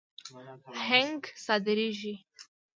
هنګ 0.87 1.21
صادریږي. 1.45 2.13